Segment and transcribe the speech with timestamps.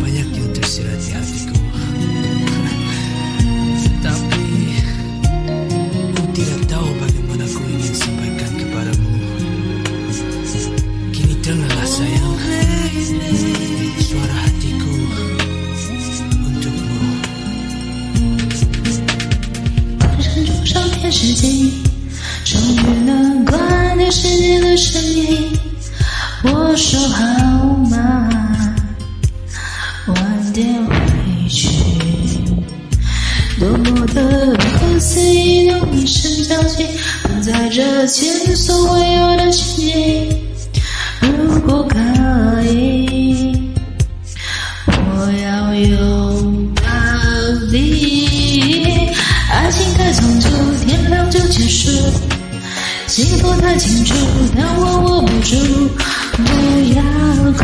[0.00, 1.58] banyak yang tersirat di hatiku
[3.82, 4.44] tetapi
[6.16, 9.12] ku tidak tahu bagaimana ku ingin sampaikan kepadamu
[11.12, 12.36] kini dengarlah sayang
[14.00, 14.92] suara hatiku
[16.48, 17.04] untukmu
[23.46, 25.52] 关于十年的生命，
[26.42, 28.21] 我说好吗？
[31.48, 31.68] 去，
[33.58, 36.86] 多么的不可思议，用一生交集，
[37.22, 39.92] 存在着前所未有的奇迹。
[41.20, 41.98] 如果可
[42.64, 43.72] 以，
[44.86, 44.92] 我
[45.44, 46.82] 要拥抱
[47.70, 49.10] 你。
[49.50, 50.48] 爱情太匆促，
[50.86, 51.90] 天亮就结束，
[53.06, 54.14] 幸福太清楚，
[54.56, 55.56] 但我握不住。
[56.34, 56.42] 不
[56.94, 57.00] 要
[57.52, 57.62] 哭，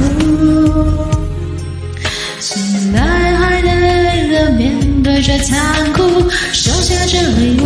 [2.39, 3.01] 醒来
[5.45, 7.58] 残酷，收下这礼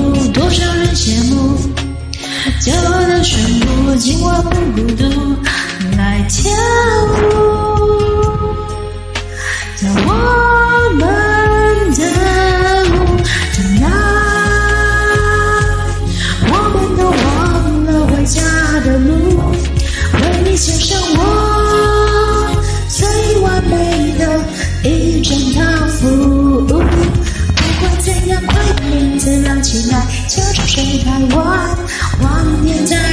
[29.62, 31.78] 起来，假装睡太晚，
[32.20, 33.11] 晚点再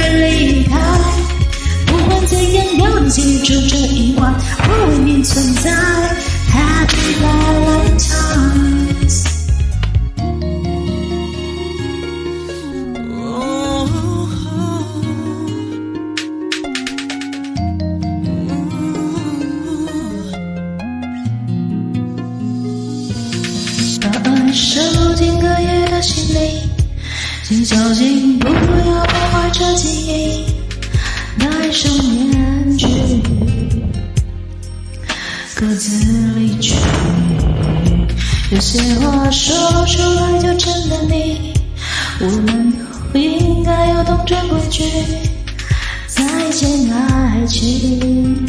[26.00, 26.62] 心里，
[27.44, 30.44] 请小心不要破坏这记忆。
[31.38, 32.86] 戴上面具，
[35.54, 36.04] 各自
[36.36, 36.74] 离去。
[38.50, 39.54] 有些话说
[39.86, 41.52] 出来就真的腻，
[42.20, 42.72] 我们
[43.12, 44.84] 都应该要懂这规矩。
[46.06, 48.44] 再见，爱情，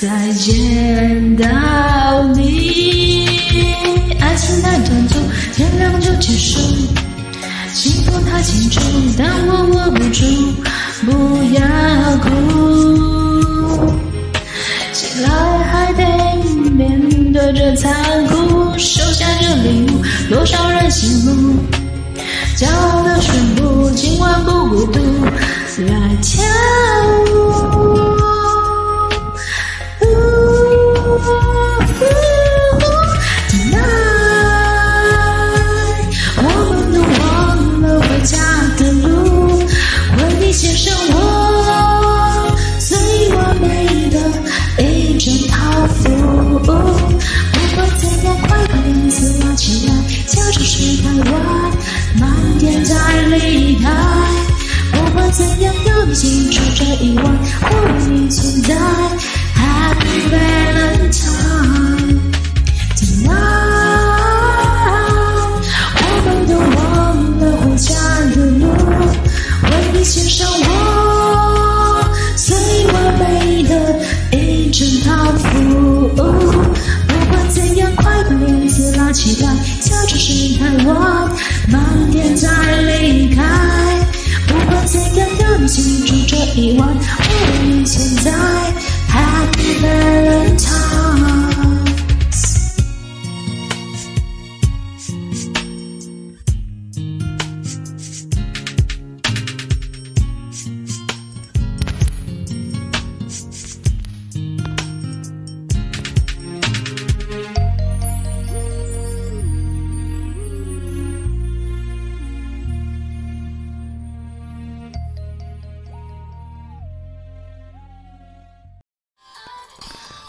[0.00, 3.26] 再见到你。
[4.32, 5.18] 爱情太短促，
[5.54, 6.58] 天亮就结束。
[7.74, 8.80] 幸福太清楚，
[9.18, 10.24] 但我握不住。
[11.04, 11.10] 不
[11.52, 11.60] 要
[12.16, 13.92] 哭，
[14.94, 15.28] 醒来
[15.64, 16.02] 还得
[16.70, 17.92] 面对着残
[18.26, 21.54] 酷，收下这礼物，多少人羡慕。
[22.56, 24.98] 骄傲的宣布，今晚不孤独，
[25.76, 26.42] 来跳
[27.34, 27.71] 舞。
[55.42, 57.24] 怎样，要你记住这一晚，
[57.62, 58.70] 我为你存在。
[59.58, 62.20] Happy Valentine
[62.94, 63.28] 怎么。
[65.98, 66.80] 我们都忘
[67.40, 67.90] 了回家
[68.36, 68.64] 的路，
[69.64, 70.62] 为你献上我
[72.36, 72.46] 最
[72.86, 73.20] 完美
[73.64, 73.72] 的
[74.36, 75.42] 一整套服
[75.74, 76.08] 务。
[76.14, 76.20] 不
[77.30, 79.44] 管怎样，快把帘子拉起来，
[79.80, 80.90] 假装睡太晚，